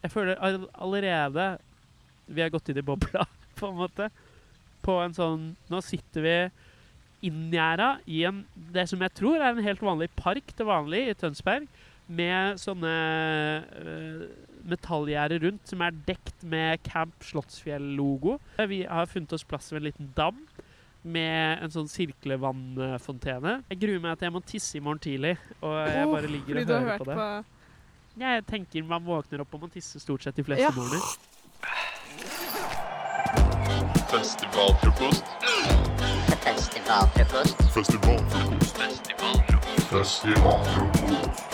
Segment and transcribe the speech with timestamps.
[0.00, 1.46] Jeg føler all allerede
[2.30, 3.26] vi har gått inn i bobla,
[3.58, 4.10] på en måte.
[4.84, 6.36] På en sånn Nå sitter vi
[7.28, 11.16] inngjerda i en, det som jeg tror er en helt vanlig park til vanlig i
[11.20, 11.66] Tønsberg,
[12.10, 12.94] med sånne
[13.60, 14.22] uh,
[14.66, 18.38] metallgjerder rundt som er dekt med Camp Slottsfjell-logo.
[18.72, 20.40] Vi har funnet oss plass ved en liten dam
[21.02, 23.60] med en sånn sirklevannfontene.
[23.70, 26.64] Jeg gruer meg til jeg må tisse i morgen tidlig, og jeg bare ligger og
[26.64, 27.16] oh, hører på det.
[27.20, 27.59] på
[28.20, 30.70] Jeg tenker man våkner opp og man tisser stort sett de fleste Ja.
[30.76, 31.00] morgener.
[34.10, 35.24] Festivalfrokost.
[36.44, 37.56] Festivalfrokost.
[37.74, 38.76] Festivalfrokost.
[39.90, 41.44] Festivalfrokost.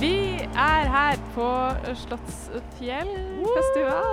[0.00, 0.14] Vi
[0.54, 1.48] er her på
[1.94, 4.04] Slottsfjellfestival.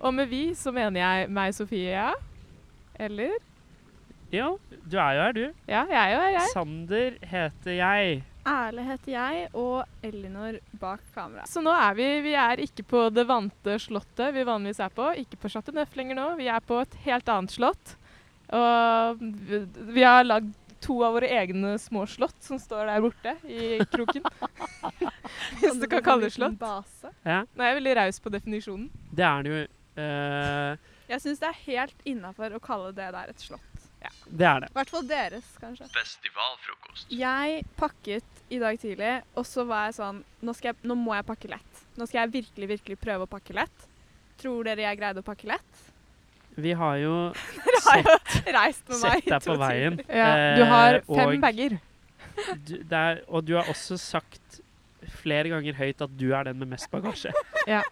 [0.00, 2.08] Og med vi så mener jeg meg, Sofie.
[2.98, 3.30] Eller?
[4.32, 4.48] Ja,
[4.90, 5.46] du er jo her, du.
[5.68, 6.42] Ja, jeg er jo her, jeg.
[6.52, 8.22] Sander heter jeg.
[8.48, 11.46] Erle heter jeg, og Elinor bak kamera.
[11.48, 15.10] Så nå er vi Vi er ikke på det vante slottet vi vanligvis er på.
[15.20, 16.28] Ikke på Chateau Neuf lenger nå.
[16.40, 17.94] Vi er på et helt annet slott.
[18.48, 19.60] Og vi,
[19.92, 24.26] vi har lagd to av våre egne små slott som står der borte i kroken.
[25.60, 26.58] Hvis du kan kalle det slott.
[26.60, 27.12] Base.
[27.26, 28.88] Ja, Nå er jeg veldig raus på definisjonen.
[29.10, 29.64] det er det jo.
[29.98, 30.94] Uh...
[31.08, 33.67] Jeg syns det er helt innafor å kalle det der et slott.
[34.28, 34.68] Det er det.
[34.70, 35.88] I hvert fall deres, kanskje.
[35.92, 37.10] Festivalfrokost.
[37.12, 41.16] Jeg pakket i dag tidlig, og så var jeg sånn nå, skal jeg, nå må
[41.16, 41.82] jeg pakke lett.
[41.98, 43.86] Nå skal jeg virkelig, virkelig prøve å pakke lett.
[44.38, 45.84] Tror dere jeg greide å pakke lett?
[46.58, 47.16] Vi har jo
[47.58, 48.14] Dere har jo
[48.58, 50.00] reist med meg sett i deg på veien.
[50.08, 51.76] Ja, du har eh, fem og bager.
[52.62, 54.60] Du, det er, og du har også sagt
[55.22, 57.32] flere ganger høyt at du er den med mest bagasje.
[57.70, 57.82] Ja.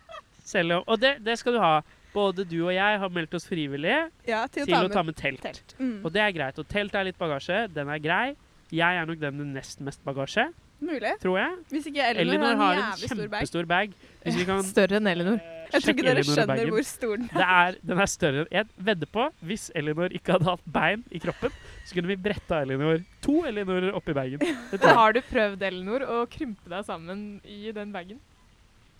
[0.47, 1.81] Selv om, og det, det skal du ha.
[2.17, 5.43] Både du og jeg har meldt oss frivillige Ja, til, til å ta med telt.
[5.45, 5.75] telt.
[5.79, 5.99] Mm.
[6.05, 6.59] Og det er greit.
[6.63, 7.67] Og telt er litt bagasje.
[7.77, 8.27] Den er grei.
[8.73, 10.49] Jeg er nok den med nest mest bagasje,
[10.83, 11.13] Mulig.
[11.23, 11.53] tror jeg.
[11.71, 13.93] Hvis ikke Elinor, Elinor har har en en kjempestor stor bag.
[13.93, 14.09] bag.
[14.25, 15.37] Hvis vi kan Større enn Elinor.
[15.39, 16.73] eh, Jeg tror ikke dere Elinor skjønner baggen.
[16.75, 17.37] hvor stor den er.
[17.37, 18.43] Det er, den er større.
[18.43, 21.55] enn Jeg vedder på, hvis Elinor ikke hadde hatt bein i kroppen,
[21.87, 24.43] så kunne vi bretta Elinor to Elinorer oppi bagen.
[24.99, 28.19] Har du prøvd, Elinor, å krympe deg sammen i den bagen?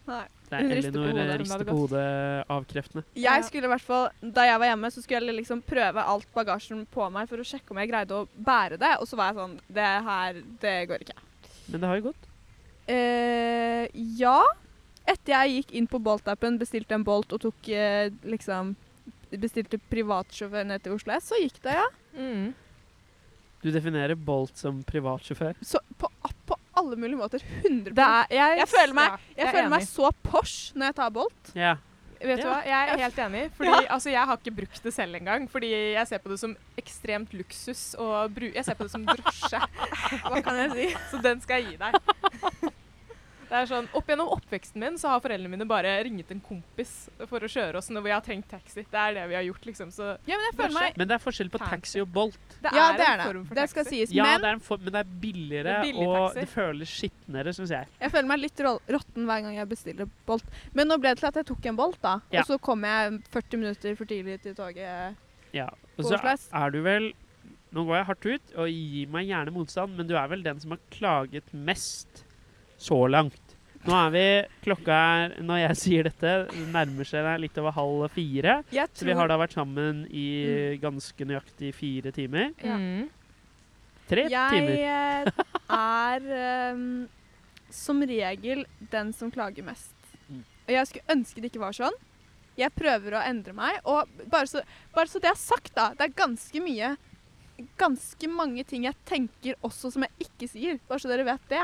[0.07, 0.25] Nei.
[0.47, 2.03] Det er på Elinor eh, rister på hodet
[2.55, 3.03] avkreftende.
[3.19, 6.29] Jeg skulle i hvert fall, Da jeg var hjemme, så skulle jeg liksom prøve alt
[6.37, 8.93] bagasjen på meg for å sjekke om jeg greide å bære det.
[9.03, 11.19] Og så var jeg sånn Det her, det går ikke.
[11.67, 12.29] Men det har jo gått.
[12.87, 13.89] Eh,
[14.21, 14.39] ja.
[15.07, 18.77] Etter jeg gikk inn på Bolt-appen, bestilte en Bolt og tok eh, liksom
[19.37, 21.87] Bestilte privatsjåfør ned til Oslo S, så gikk det, ja.
[22.15, 22.55] Mm.
[23.67, 25.57] Du definerer Bolt som privatsjåfør.
[25.67, 26.07] Så på,
[26.47, 27.43] på alle mulige måter.
[27.65, 30.93] 100 Det er, jeg, Jeg føler meg- ja, Jeg er føler meg så Porsche når
[30.93, 31.53] jeg tar Bolt.
[31.59, 31.75] Ja.
[32.17, 33.43] Vet du hva, jeg er helt enig.
[33.59, 35.51] Fordi altså, jeg har ikke brukt det selv engang.
[35.53, 37.83] Fordi jeg ser på det som ekstremt luksus.
[37.99, 39.61] Og bru jeg ser på det som drosje.
[40.23, 40.87] Hva kan jeg si?
[41.11, 42.71] Så den skal jeg gi deg.
[43.47, 47.09] Det er sånn, Opp gjennom oppveksten min så har foreldrene mine bare ringet en kompis
[47.31, 48.83] for å kjøre oss når vi har trengt taxi.
[48.91, 49.93] Det er det vi har gjort, liksom.
[49.95, 52.39] Så Ja, men jeg føler meg Men det er forskjell på taxi og Bolt.
[52.63, 53.27] det Ja, er det en er det.
[53.31, 53.97] form for Det skal taxi.
[54.07, 54.13] sies.
[54.17, 56.41] Ja, men det er en for, men det er billigere, Det er billig og taxi.
[56.41, 57.87] det føles skitnere, syns jeg.
[58.01, 60.45] Jeg føler meg litt rå- råtten hver gang jeg bestiller Bolt.
[60.75, 62.21] Men nå ble det til at jeg tok en Bolt, da.
[62.33, 62.41] Ja.
[62.41, 65.15] Og så kom jeg 40 minutter for tidlig til toget.
[65.53, 65.69] Ja.
[65.99, 66.19] Og så
[66.53, 67.13] er du vel
[67.73, 70.59] Nå går jeg hardt ut, og gir meg gjerne motstand, men du er vel den
[70.61, 72.23] som har klaget mest
[72.79, 73.43] så langt.
[73.87, 74.25] Nå er vi
[74.65, 76.33] Klokka er, når jeg sier dette,
[76.75, 78.59] nærmer seg litt over halv fire.
[78.75, 80.27] Jeg Så vi har da vært sammen i
[80.83, 82.51] ganske nøyaktig fire timer.
[82.65, 82.79] Ja.
[82.81, 83.07] Mm.
[84.11, 84.75] Tre jeg timer.
[84.81, 85.33] Jeg
[85.77, 87.07] er um,
[87.71, 89.95] som regel den som klager mest.
[90.27, 90.43] Mm.
[90.43, 92.03] Og jeg skulle ønske det ikke var sånn.
[92.57, 93.79] Jeg prøver å endre meg.
[93.87, 94.63] Og bare så,
[94.95, 95.93] bare så det er sagt, da.
[95.95, 96.97] Det er ganske mye
[97.81, 100.81] Ganske mange ting jeg tenker også som jeg ikke sier.
[100.91, 101.63] Bare så dere vet det.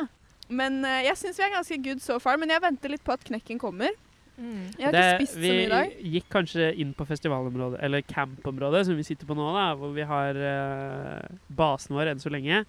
[0.48, 2.36] Men uh, jeg syns vi er ganske good so far.
[2.40, 3.94] Men jeg venter litt på at knekken kommer.
[4.38, 4.72] Mm.
[4.78, 5.90] Jeg har Det- ikke spist så mye i dag.
[6.02, 9.92] Vi gikk kanskje inn på festivalområdet, eller campområdet, som vi sitter på nå, da, hvor
[9.94, 12.64] vi har uh, basen vår enn så lenge.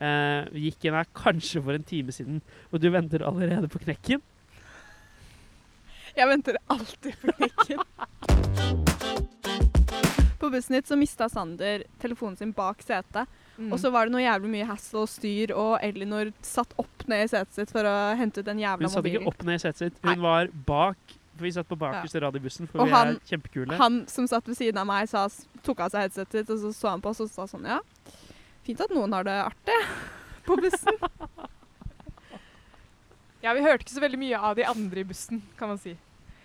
[0.00, 2.40] Uh, vi gikk inn her kanskje for en time siden,
[2.72, 4.22] og du venter allerede på knekken.
[6.16, 8.84] Jeg venter alltid på knekken.
[10.44, 13.30] På bussen hit så mista Sander telefonen sin bak setet.
[13.56, 13.70] Mm.
[13.72, 17.22] Og så var det noe jævlig mye hassle og styr, og Elinor satt opp ned
[17.24, 18.90] i setet sitt for å hente ut den jævla mobilen.
[18.90, 20.14] Hun satt ikke opp ned i setet sitt, Nei.
[20.18, 21.14] hun var bak.
[21.34, 23.78] For vi satt på bakerste rad i bussen, for Og vi han- er kjempekule.
[23.80, 25.24] Han som satt ved siden av meg, sa,
[25.66, 27.80] tok av seg headsetet sitt, og så så han på oss og sa sånn Ja,
[28.66, 29.80] fint at noen har det artig
[30.46, 31.00] på bussen.
[33.44, 35.96] Ja, vi hørte ikke så veldig mye av de andre i bussen, kan man si.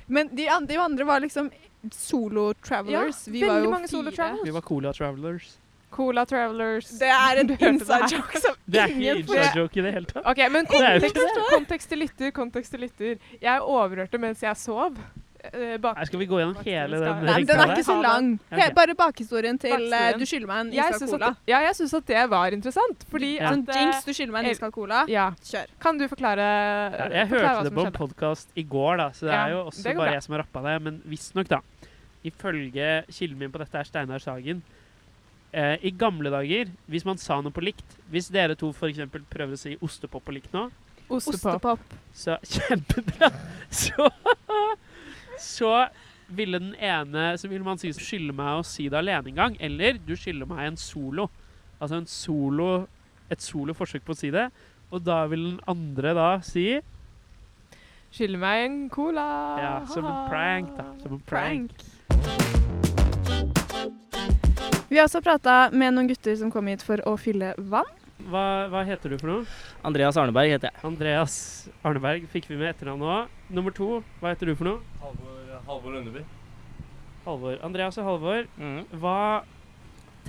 [0.07, 1.51] Men de andre, de andre var liksom
[1.91, 3.27] solo travelers.
[3.27, 4.15] Ja, vi var jo mange solo fire.
[4.15, 4.45] travelers.
[4.45, 5.57] Vi var Cola Travelers.
[5.89, 6.89] Cola Travelers.
[6.99, 10.25] Det er en inside joke som Det er ikke inside joke i det hele tatt.
[10.25, 11.17] OK, men kontekst,
[11.53, 13.15] kontekst til lytter, kontekst til lytter.
[13.41, 14.97] Jeg overhørte mens jeg sov.
[15.43, 18.27] Eh, bak Her skal vi gå gjennom hele den Nei, den er ikke så lang.
[18.51, 18.57] Ok.
[18.59, 21.29] He- Bare bakhistorien til uh, Du skylder meg en jeg iskald cola.
[21.33, 23.51] at, ja, jeg syns at det var interessant, fordi Ja.
[23.53, 25.05] Sånn at, eh, jinx, du skylder meg en iskald cola.
[25.07, 25.29] Ja.
[25.43, 25.67] Kjør.
[25.79, 29.25] Kan du forklare Ja, jeg forklare hørte det på en podkast i går, da, så
[29.29, 30.11] det Ja, er jo også bare bra.
[30.13, 30.81] jeg som har rappa det.
[30.81, 31.61] Men visstnok, da.
[32.25, 34.61] Ifølge kilden min på dette er Steinar Sagen.
[35.53, 38.99] Eh, I gamle dager, hvis man sa noe på likt Hvis dere to f.eks.
[39.31, 40.67] prøver å si ostepop på likt nå,
[41.09, 41.63] Ostepop.
[41.65, 41.79] Ostepop.
[42.13, 43.31] så Kjempebra!
[43.71, 44.05] Så
[45.39, 45.73] Så
[46.29, 49.57] ville den ene Så ville man si 'skylde meg å si det alene en gang,
[49.59, 51.29] eller du skylder meg en solo.
[51.81, 52.87] Altså en solo
[53.29, 54.49] et solo forsøk på å si det.
[54.91, 56.81] Og da vil den andre da si
[58.09, 59.25] Skylder meg en cola.
[59.61, 60.85] Ja, som en prank, da.
[61.03, 61.83] Som en prank.
[64.89, 67.91] Vi har også prata med noen gutter som kom hit for å fylle vann.
[68.29, 69.43] Hva, hva heter du for noe?
[69.85, 70.81] Andreas Arneberg heter jeg.
[70.89, 71.35] Andreas
[71.85, 73.19] Arneberg fikk vi med etternavn nå.
[73.53, 74.81] Nummer to, hva heter du for noe?
[75.03, 75.28] Halvor,
[75.67, 76.23] Halvor Lundeby.
[77.25, 77.59] Halvor.
[77.65, 78.81] Andreas og Halvor, mm.
[79.01, 79.43] hva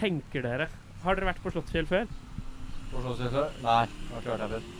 [0.00, 0.68] tenker dere?
[1.04, 2.06] Har dere vært på Slottsfjell før?
[2.90, 3.50] På Slottsfjell før?
[3.64, 4.70] Nei, jeg har ikke vært her før.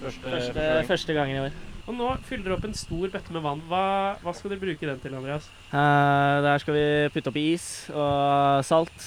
[0.00, 1.58] Første, Første, første gangen i år.
[1.90, 3.62] Og nå fyller dere opp en stor bøtte med vann.
[3.70, 3.84] Hva,
[4.22, 5.48] hva skal dere bruke den til, Andreas?
[5.72, 6.84] Uh, der skal vi
[7.14, 9.06] putte oppi is og salt.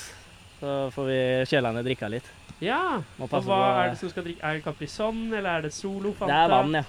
[0.60, 1.20] Så får vi
[1.52, 2.28] kjelene drikka litt.
[2.64, 3.02] Ja!
[3.20, 4.44] Og hva på er det som skal drikke?
[4.44, 6.32] Er det Capri Sonne, eller er det Solo Fanta?
[6.32, 6.84] Det er vann, ja.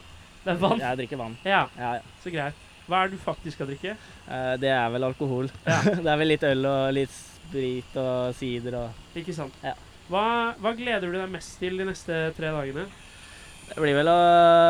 [0.45, 0.83] Det er vann?
[0.85, 1.37] Jeg drikker vann.
[1.47, 2.19] Ja, Ja, ja.
[2.23, 2.61] så greit.
[2.85, 3.95] Hva er det du faktisk skal drikke?
[4.29, 5.49] Uh, det er vel alkohol.
[5.65, 5.79] Ja.
[6.05, 9.57] det er vel litt øl og litt sprit og sider og Ikke sant?
[9.65, 9.73] Ja.
[10.11, 10.25] Hva,
[10.61, 12.85] hva gleder du deg mest til de neste tre dagene?
[13.65, 14.19] Det blir vel å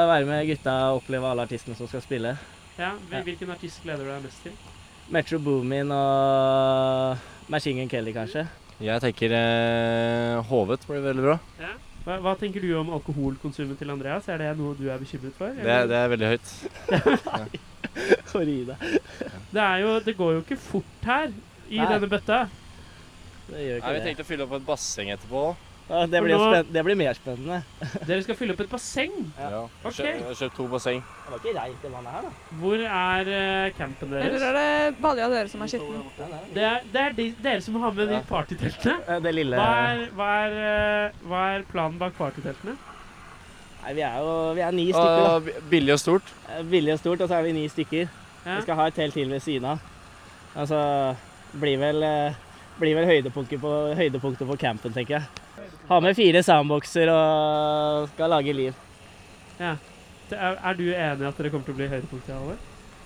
[0.07, 2.37] være med gutta og oppleve alle artistene som skal spille.
[2.79, 3.57] Ja, Hvilken Ja.
[3.57, 4.55] Artist gleder du deg mest til?
[5.11, 8.47] Metro Boomin og Machine Gun Kelly, kanskje.
[8.83, 11.37] Jeg tenker eh, Hovet blir veldig bra.
[12.05, 14.27] Hva, hva tenker du om alkoholkonsumet til Andreas?
[14.29, 15.55] Er det noe du er bekymret for?
[15.57, 17.63] Det, det er veldig høyt.
[18.31, 18.89] For å gi deg.
[19.55, 21.29] Det, er jo, det går jo ikke fort her
[21.71, 21.87] i Nei.
[21.93, 22.41] denne bøtta.
[23.45, 24.09] Det gjør Nei, ikke vi det.
[24.09, 25.45] tenkte å fylle opp et basseng etterpå.
[25.85, 27.59] Ja, det, blir nå- spenn det blir mer spennende.
[28.09, 29.13] Dere skal fylle opp et basseng.
[29.37, 29.49] Ja.
[29.53, 29.59] Ja.
[29.85, 29.99] Ok.
[29.99, 31.03] Kjøpt, jeg har kjøpt to basseng.
[31.27, 32.55] Det var ikke reint det vannet her, da.
[32.63, 34.47] Hvor er eh, campen Eller deres?
[34.49, 36.01] er det Balja dere som er skitten?
[36.57, 38.97] Det er, det er de, dere som har med de partyteltene.
[39.13, 42.79] Eh, Det lille Hva er, hva, er, eh, hva er planen bak partyteltene?
[43.85, 45.63] Nei, vi er jo vi er ni stykker, da.
[45.69, 46.31] Billig og stort.
[46.49, 48.09] Eh, Billig og stort, og så er vi ni stykker.
[48.45, 48.57] Ja.
[48.57, 49.83] Vi skal ha et telt til ved siden av.
[50.57, 50.79] Altså,
[51.61, 52.39] blir vel, eh,
[52.81, 55.69] blir vel høydepunktet på, høydepunktet på campen, tenker jeg.
[55.91, 58.75] Ha med fire soundboxer og skal lage liv.
[59.61, 59.77] Er,
[60.33, 62.33] er du enig i at dere kommer til å bli høydepunktet?
[62.33, 62.57] Halvor?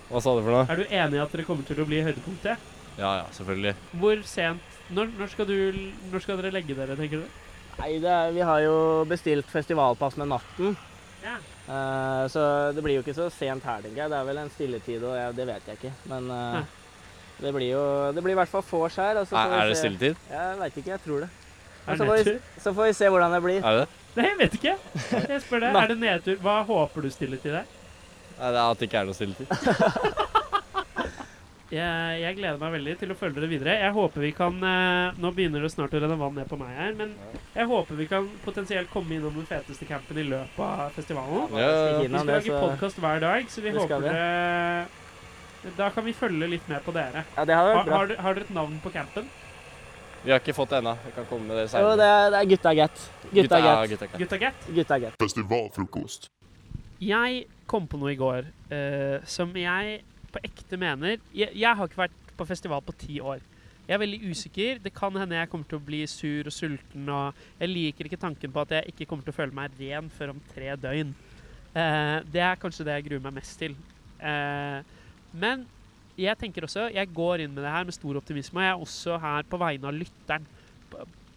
[0.08, 0.64] Hva sa du for noe?
[0.70, 2.68] Er du enig i at dere kommer til å bli høydepunktet?
[2.98, 3.74] Ja, ja, selvfølgelig.
[3.98, 7.47] Hvor sent Når, når, skal, du, når skal dere legge dere, tenker du?
[7.78, 8.74] Nei, det er, vi har jo
[9.08, 10.74] bestilt festivalpass med natten.
[11.22, 11.36] Ja.
[11.68, 12.42] Uh, så
[12.74, 14.10] det blir jo ikke så sent her, tenker jeg.
[14.12, 15.92] Det er vel en stilletid, og jeg, det vet jeg ikke.
[16.10, 16.60] Men uh,
[17.38, 17.82] det blir jo
[18.16, 19.20] Det blir i hvert fall vors her.
[19.22, 20.18] Altså, Er, er det se- stilletid?
[20.32, 21.30] Jeg veit ikke, jeg tror det.
[21.88, 23.60] Er så, det får vi, så får vi se hvordan det blir.
[23.64, 23.88] Er det det?
[24.18, 24.74] Nei, jeg vet ikke.
[25.30, 25.76] Jeg spør deg.
[25.82, 26.40] Er det nedtur?
[26.42, 27.68] Hva håper du stilletid er?
[28.38, 29.46] Nei, det er at det ikke er noe stilletid.
[31.68, 33.72] Jeg, jeg gleder meg veldig til å følge dere videre.
[33.76, 36.70] Jeg håper vi kan eh, Nå begynner det snart å renne vann ned på meg
[36.72, 37.12] her, men
[37.52, 41.52] jeg håper vi kan potensielt komme innom den feteste campen i løpet av festivalen.
[41.52, 41.68] Ja.
[42.00, 46.48] Vi skal lage podkast hver dag, så vi vi håper det Da kan vi følge
[46.56, 47.26] litt med på dere.
[47.36, 48.00] Ja, det Har, vært bra.
[48.00, 49.28] har, har dere et navn på campen?
[50.24, 50.96] Vi har ikke fått det ennå.
[51.04, 53.08] Vi kan komme med det Jo, det er, det er gutta get.
[53.28, 54.12] Gutta gutta.
[54.16, 54.68] Gutta get?
[54.80, 55.20] Gutta get.
[55.20, 56.30] Festivalfrokost.
[57.04, 60.00] Jeg kom på noe i går uh, som jeg
[60.32, 63.40] på ekte mener jeg, jeg har ikke vært på festival på ti år.
[63.88, 64.80] Jeg er veldig usikker.
[64.84, 67.06] Det kan hende jeg kommer til å bli sur og sulten.
[67.08, 70.10] Og jeg liker ikke tanken på at jeg ikke kommer til å føle meg ren
[70.12, 71.14] før om tre døgn.
[71.72, 73.78] Eh, det er kanskje det jeg gruer meg mest til.
[74.20, 74.84] Eh,
[75.32, 75.64] men
[76.20, 78.60] jeg tenker også, jeg går inn med det her med stor optimisme.
[78.60, 80.48] Og jeg er også her på vegne av lytteren.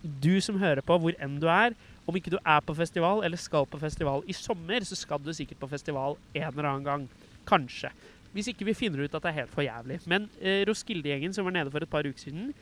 [0.01, 1.77] Du som hører på, hvor enn du er.
[2.03, 5.31] Om ikke du er på festival eller skal på festival i sommer, så skal du
[5.37, 7.11] sikkert på festival en eller annen gang.
[7.47, 7.93] Kanskje.
[8.31, 9.99] Hvis ikke vi finner ut at det er helt for jævlig.
[10.09, 12.53] Men eh, Roskilde-gjengen som var nede for et par uker siden,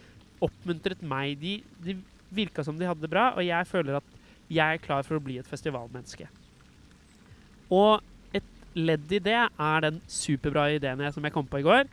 [0.42, 1.36] oppmuntret meg.
[1.42, 1.98] De, de
[2.34, 4.16] virka som de hadde det bra, og jeg føler at
[4.50, 6.26] jeg er klar for å bli et festivalmenneske.
[7.70, 8.02] Og
[8.34, 8.46] et
[8.78, 11.90] ledd i det er den superbra ideen jeg, som jeg kom på i går,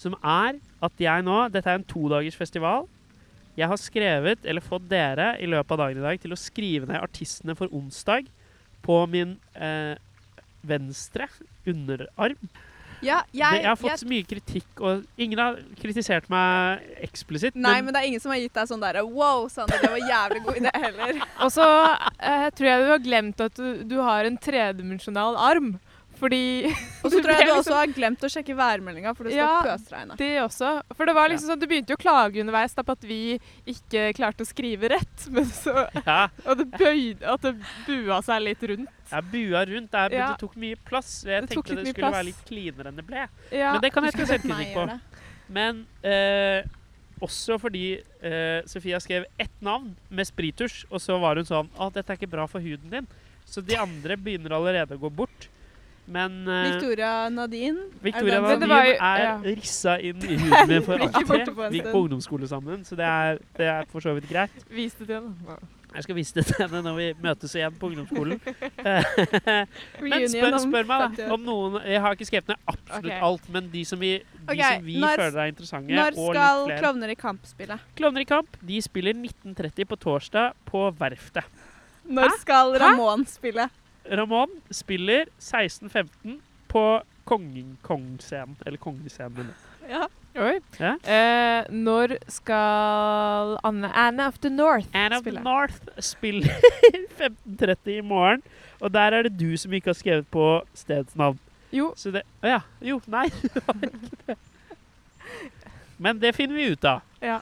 [0.00, 2.88] som er at jeg nå Dette er en todagers festival.
[3.54, 6.88] Jeg har skrevet, eller fått dere i løpet av dagen i dag, til å skrive
[6.90, 8.26] ned artistene for onsdag
[8.84, 9.94] på min eh,
[10.66, 11.28] venstre
[11.68, 12.40] underarm.
[13.02, 16.84] Ja, det, jeg, jeg har fått jeg, så mye kritikk, og ingen har kritisert meg
[17.04, 17.56] eksplisitt.
[17.58, 20.06] Nei, men det er ingen som har gitt deg sånn derre Wow, Sander, det var
[20.14, 21.18] jævlig god idé heller.
[21.44, 21.66] Og så
[22.18, 25.74] eh, tror jeg du har glemt at du, du har en tredimensjonal arm.
[26.24, 26.40] Fordi
[27.04, 29.44] Og så tror jeg du liksom- også har glemt å sjekke værmeldinga, for det skal
[29.44, 29.62] Ja.
[29.66, 30.16] pøsregne.
[30.16, 30.70] Det også.
[30.96, 33.18] For det var liksom sånn, Du begynte jo å klage underveis da, på at vi
[33.68, 35.26] ikke klarte å skrive rett.
[35.34, 37.52] Men så, ja, og det bøyde, at det
[37.86, 38.88] bua seg litt rundt.
[39.12, 40.28] Ja, bua rundt Det, er, Ja.
[40.32, 41.10] det tok mye plass.
[41.28, 42.14] Jeg Det tenkte det skulle plass.
[42.16, 43.26] være litt cleanere enn det ble.
[43.52, 43.72] Ja.
[43.76, 45.00] Men det kan jeg ta Meg selvkritikk på.
[45.54, 46.62] Men eh,
[47.20, 51.90] også fordi eh, Sofia skrev ett navn med sprittusj, og så var hun sånn Å,
[51.92, 53.06] dette er ikke bra for huden din.
[53.44, 55.48] Så de andre begynner allerede å gå bort.
[56.06, 57.86] Men uh, Victoria Nadine.
[58.02, 59.36] Victoria er det det Nadine var jo- er ja.
[59.56, 61.54] rissa inn i huden min for alltid.
[61.70, 64.66] Vi gikk på ungdomsskole sammen, så det er, det er for så vidt greit.
[64.68, 65.56] Viste til henne.
[65.94, 68.40] Jeg skal vise det til henne når vi møtes igjen på ungdomsskolen.
[70.02, 73.20] Men spør, spør meg da om noen Jeg har ikke skrevet ned absolutt okay.
[73.28, 74.80] alt, men de som vi, de okay.
[74.80, 76.80] som vi når- føler er interessante, Når og skal litt flere.
[76.82, 77.78] Klovner i kamp spille?
[77.96, 81.62] Klovner i kamp de spiller 1930 på torsdag på Verftet.
[82.04, 83.70] Når skal Ramón spille?
[84.10, 88.56] Ramón spiller 16.15 på kongescenen.
[88.66, 89.54] Eller Kongescenen.
[89.88, 90.06] Ja.
[90.34, 90.58] Oi.
[90.80, 90.96] Ja.
[91.06, 95.30] Eh, når skal Anne, Anne of the North Anne of the?
[95.30, 96.48] North spiller
[97.20, 98.42] 15.30 i morgen.
[98.80, 101.38] Og der er det du som ikke har skrevet på stedsnavn.
[101.72, 102.60] Jo, Så det Å ja.
[102.82, 103.28] Jo, nei.
[106.04, 107.00] Men det finner vi ut av.
[107.22, 107.38] Ja.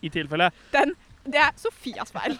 [0.00, 0.50] I tilfelle.
[0.72, 0.94] Den,
[1.24, 2.38] det er Sofias feil.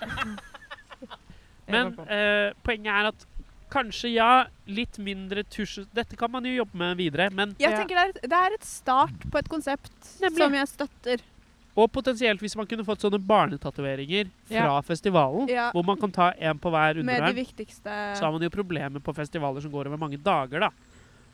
[1.69, 3.27] Men eh, poenget er at
[3.73, 4.31] kanskje ja,
[4.69, 8.13] litt mindre tusj Dette kan man jo jobbe med videre, men Jeg tenker det er,
[8.15, 10.39] et, det er et start på et konsept Nemlig.
[10.45, 11.25] som jeg støtter.
[11.73, 15.71] Og potensielt hvis man kunne fått sånne barnetatoveringer fra festivalen, Ja.
[15.73, 18.51] hvor man kan ta en på hver Med de underarm, viktigste så har man jo
[18.53, 20.71] problemer på festivaler som går over mange dager, da.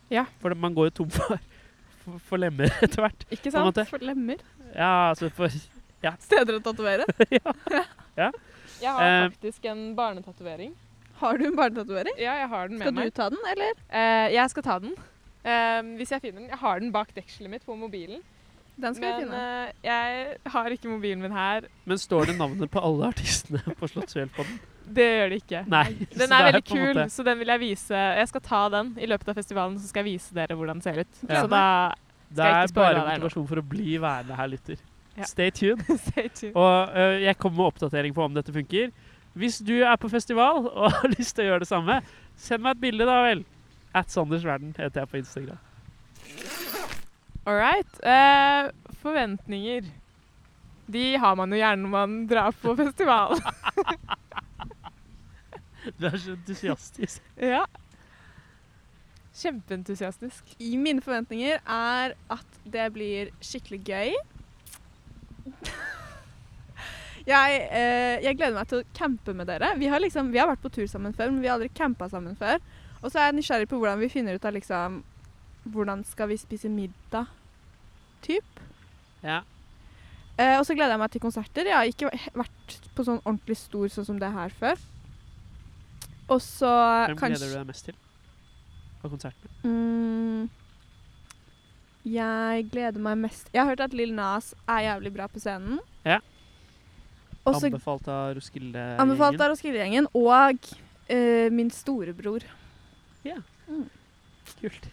[0.09, 0.23] Ja.
[0.39, 1.37] For man går jo tom for,
[2.05, 3.25] for, for lemmer etter hvert.
[3.35, 3.83] Ikke sant?
[3.91, 4.39] for lemmer.
[4.73, 5.51] Ja, altså for
[6.23, 7.03] Steder å tatovere.
[8.79, 10.71] Jeg har Eh, faktisk en barnetatovering.
[11.19, 12.15] Har du en barnetatovering?
[12.21, 13.13] Ja, jeg har den med Skal du meg.
[13.17, 13.79] ta den, eller?
[13.91, 14.93] Uh, jeg skal ta den.
[15.45, 16.49] Uh, hvis jeg finner den.
[16.53, 18.21] Jeg har den bak dekselet mitt på mobilen.
[18.79, 19.39] Den skal vi jeg finne.
[19.43, 21.67] Uh, jeg har ikke mobilen min her.
[21.89, 24.59] Men står det navnet på alle artistene på Slottsfjell på den?
[24.89, 25.63] Det gjør det ikke.
[25.69, 25.83] Nei.
[26.15, 28.03] Den er, er veldig kul, måte- så den vil jeg vise.
[28.21, 30.85] Jeg skal ta den i løpet av festivalen, så skal jeg vise dere hvordan den
[30.87, 31.19] ser ut.
[31.27, 31.43] Ja.
[31.43, 31.65] Så da
[32.29, 33.11] Det Skal jeg er ikke bare deg nå.
[33.19, 34.81] motivasjon for å bli værende her, lytter.
[35.19, 35.27] Ja.
[35.27, 35.83] Stay tuned.
[36.07, 36.55] Stay tuned.
[36.55, 38.91] Og uh, jeg kommer med oppdatering på om dette funker.
[39.39, 41.99] Hvis du er på festival og har lyst til å gjøre det samme,
[42.39, 43.45] send meg et bilde, da vel.
[43.95, 45.61] At Sanders Verden heter jeg på Instagram.
[47.47, 48.01] All right.
[48.03, 48.69] Eh,
[49.01, 49.87] forventninger.
[50.89, 53.39] De har man jo gjerne når man drar på festival.
[55.99, 57.23] Du er så entusiastisk.
[57.39, 57.61] ja.
[59.39, 60.43] Kjempeentusiastisk.
[60.59, 64.17] I mine forventninger er at det blir skikkelig gøy.
[67.29, 69.75] Jeg, eh, jeg gleder meg til å campe med dere.
[69.77, 72.09] Vi har, liksom, vi har vært på tur sammen før, men vi har aldri campa
[72.09, 72.57] sammen før.
[72.99, 75.03] Og så er jeg nysgjerrig på hvordan vi finner ut av liksom
[75.69, 77.27] Hvordan skal vi spise middag?
[78.23, 78.61] Typ.
[79.21, 79.41] Ja.
[80.39, 81.67] Eh, og så gleder jeg meg til konserter.
[81.67, 82.09] Jeg har ikke
[82.39, 84.79] vært på sånn ordentlig stor sånn som det her før.
[86.31, 86.71] Og så
[87.11, 87.99] Hvem kanskje gleder du deg mest til
[89.03, 89.51] på konserten?
[89.67, 90.47] Mm,
[92.09, 95.81] jeg gleder meg mest Jeg har hørt at Lill Nas er jævlig bra på scenen.
[96.07, 96.21] Ja.
[97.47, 98.83] Og så Anbefalt av Roskilde?
[99.01, 100.57] anbefalt av Roskilde-gjengen og
[101.09, 102.45] uh, min storebror.
[104.59, 104.89] Kult.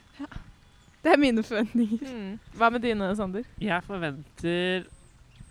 [1.03, 2.03] Det er mine forventninger.
[2.03, 2.38] Mm.
[2.59, 3.47] Hva med dine, Sander?
[3.62, 4.87] Jeg forventer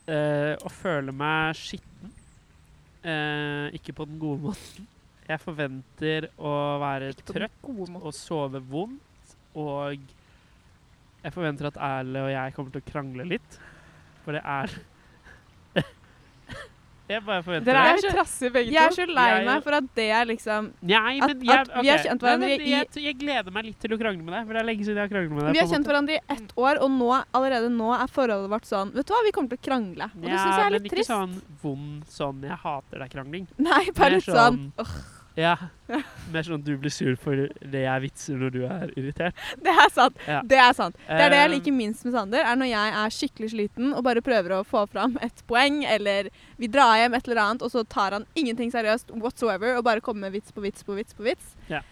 [0.09, 2.11] uh, å føle meg skitten.
[3.05, 4.89] Uh, ikke på den gode måten.
[5.25, 9.35] Jeg forventer å være trøtt og sove vondt.
[9.55, 9.95] Og
[11.23, 13.57] jeg forventer at Erle og jeg kommer til å krangle litt.
[14.25, 14.75] For det er
[17.07, 20.07] Jeg bare forventer Dere er trassige begge Jeg er så lei meg for at det
[20.09, 23.17] er liksom Nei, men jeg, at vi har kjent Nei, men hverandre i- jeg, jeg
[23.19, 25.11] gleder meg litt til å krangle med deg, for det er lenge siden jeg har
[25.13, 25.53] kranglet med deg.
[25.53, 28.93] Vi har kjent hverandre i ett år, og nå, allerede nå er forholdet vårt sånn
[28.95, 30.09] Vet du hva, vi kommer til å krangle.
[30.15, 32.97] Og det syns jeg er litt trist men litt ikke sånn vond sånn 'jeg hater
[33.05, 33.45] deg'-krangling.
[33.57, 34.95] Nei, bare litt sånn «Åh,
[35.35, 35.55] Ja.
[36.31, 39.35] Mer sånn at du blir sur for det jeg vitser når du er irritert.
[39.65, 40.15] Det er sant.
[40.27, 40.37] Ja.
[40.47, 40.95] Det er sant.
[41.09, 43.91] Det er det jeg Eh, liker minst med Sander, er når jeg er skikkelig sliten
[43.93, 46.29] og bare prøver å få fram et poeng, eller
[46.61, 50.01] vi drar hjem et eller annet, og så tar han ingenting seriøst whatsoever og bare
[50.05, 51.51] kommer med vits på vits på vits på vits.
[51.67, 51.83] Det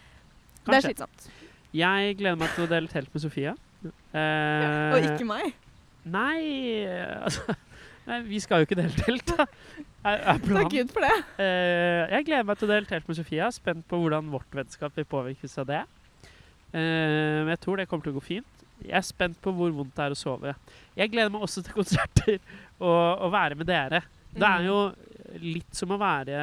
[0.80, 1.28] er slitsomt.
[1.76, 3.58] Jeg gleder meg til å dele telt med Sofia.
[3.84, 5.52] Eh, Og ikke meg.
[6.08, 6.40] Nei,
[7.28, 7.56] altså
[8.08, 9.46] Nei, vi skal jo ikke dele telt, da.
[10.04, 10.66] Er, planen.
[10.66, 10.74] Takk.
[10.74, 11.14] Gud for det.
[11.40, 13.48] Uh, jeg gleder meg til å dele telt med Sofia.
[13.56, 15.82] Spent på hvordan vårt vennskap vil påvirkes av det.
[16.74, 18.64] Uh, men jeg tror det kommer til å gå fint.
[18.84, 20.56] Jeg er spent på hvor vondt det er å sove.
[21.00, 22.40] Jeg gleder meg også til konserter
[22.84, 24.04] og å være med dere.
[24.34, 24.66] Det er Mm.
[24.66, 24.80] jo
[25.44, 26.34] litt som å være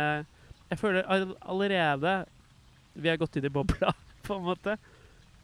[0.71, 1.05] Jeg føler
[1.43, 2.13] allerede
[2.95, 3.91] vi har gått inn i bobla,
[4.27, 4.77] på en måte.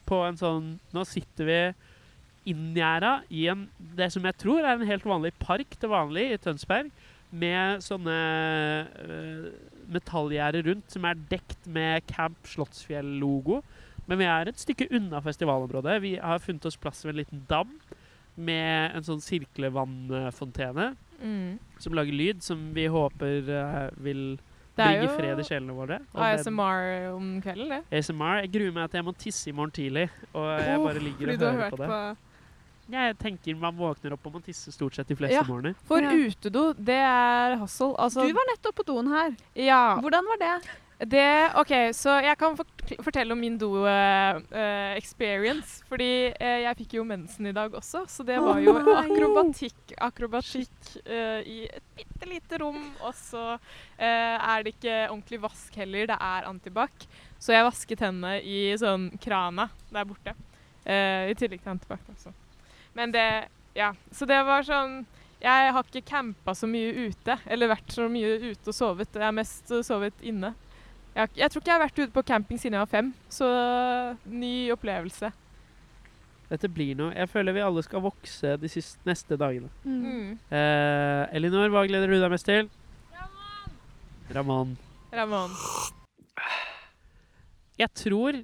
[0.06, 1.58] På en sånn Nå sitter vi
[2.52, 3.64] inngjerda i en,
[3.98, 6.92] det som jeg tror er en helt vanlig park til vanlig i Tønsberg,
[7.30, 8.16] med sånne
[8.86, 9.48] uh,
[9.92, 13.62] metallgjerder rundt som er dekt med Camp Slottsfjell-logo.
[14.06, 16.00] Men vi er et stykke unna festivalområdet.
[16.04, 17.72] Vi har funnet oss plass ved en liten dam
[18.36, 21.58] med en sånn sirklevannfontene Mm.
[21.78, 24.36] som lager lyd, som vi håper uh, vil
[24.76, 25.96] bringe fred i sjelene våre.
[26.12, 27.78] ASMR om kvelden, det.
[27.98, 28.42] ASMR.
[28.44, 31.40] Jeg gruer meg at jeg må tisse i morgen tidlig, og jeg bare ligger og
[31.40, 31.88] hører på det.
[31.88, 32.00] på
[32.88, 35.42] Jeg tenker man våkner opp og man tisser stort sett de fleste Ja.
[35.48, 35.74] morgener.
[35.84, 36.10] For Ja.
[36.14, 37.94] utedo, det er hustle.
[37.98, 39.34] Altså, Du var nettopp på doen her.
[39.56, 40.60] ja, Hvordan var det?
[41.10, 42.56] det OK, så jeg kan
[43.02, 43.58] fortelle om min
[44.56, 45.82] do-experience.
[45.88, 49.92] fordi uh, jeg fikk jo mensen i dag også, så det var jo akrobatikk.
[49.98, 50.70] Akrobatikk
[51.06, 53.58] uh, i et bitte lite rom, og så
[53.98, 57.06] eh, er det ikke ordentlig vask heller, det er antibac.
[57.38, 60.34] Så jeg vasket hendene i sånn krana der borte.
[60.86, 62.00] eh, I tillegg til antibac.
[62.08, 62.32] Altså.
[62.96, 63.92] Men det Ja.
[64.10, 65.04] Så det var sånn
[65.42, 69.12] Jeg har ikke campa så mye ute, eller vært så mye ute og sovet.
[69.12, 70.54] Jeg har mest sovet inne.
[71.12, 73.10] Jeg, har jeg tror ikke jeg har vært ute på camping siden jeg var fem,
[73.28, 73.46] så
[74.24, 75.30] ny opplevelse.
[76.46, 79.68] Dette blir noe Jeg føler vi alle skal vokse de siste, neste dagene.
[79.84, 80.38] Mm.
[80.48, 82.70] Eh, Elinor, hva gleder du deg mest til?
[84.32, 84.76] Ramón.
[85.12, 85.52] Ramón.
[87.78, 88.40] Jeg tror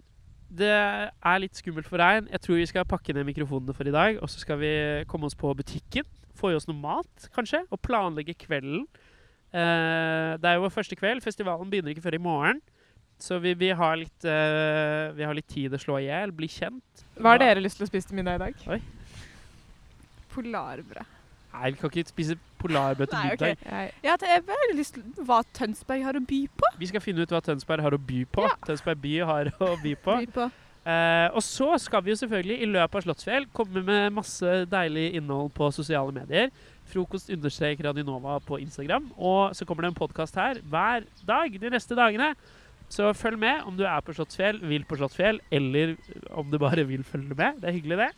[0.52, 2.28] det er litt skummelt for regn.
[2.32, 4.18] Jeg tror vi skal pakke ned mikrofonene for i dag.
[4.20, 4.72] Og så skal vi
[5.08, 6.04] komme oss på butikken,
[6.36, 8.84] få i oss noe mat, kanskje, og planlegge kvelden.
[9.52, 11.24] Uh, det er jo vår første kveld.
[11.24, 12.62] Festivalen begynner ikke før i morgen.
[13.22, 16.50] Så vi, vi, har litt, uh, vi har litt tid å slå i hjel, bli
[16.50, 17.04] kjent.
[17.16, 18.86] Hva har dere lyst til å spise til middag i dag?
[20.32, 21.21] Polarbrød.
[21.52, 23.56] Nei, vi kan ikke spise polarbrød til middag.
[23.66, 26.72] Jeg, Ja, det er veldig lyst til hva Tønsberg har å by på.
[26.80, 28.46] Vi skal finne ut hva Tønsberg har å by på.
[28.48, 28.54] Ja.
[28.66, 30.16] Tønsberg by har å by på.
[30.24, 30.48] By på.
[30.82, 35.12] Eh, og så skal vi jo selvfølgelig i løpet av Slottsfjell komme med masse deilig
[35.20, 36.50] innhold på sosiale medier.
[36.90, 39.12] Frokost understreker Radionova på Instagram.
[39.14, 42.32] Og så kommer det en podkast her hver dag de neste dagene.
[42.92, 45.94] Så følg med om du er på Slottsfjell, vil på Slottsfjell, eller
[46.36, 47.62] om du bare vil følge med.
[47.62, 48.10] Det er hyggelig, det.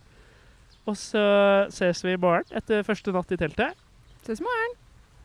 [0.85, 1.20] Og så
[1.73, 3.77] ses vi i morgen etter første natt i teltet.
[4.27, 4.75] Ses i morgen.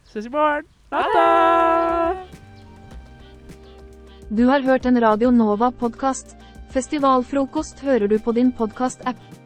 [0.10, 0.67] Ses i morgen.
[0.93, 1.26] Natta!
[4.30, 6.36] Du har hørt en Radio Nova-podkast.
[6.69, 9.38] Festivalfrokost hører du på din podkast-app.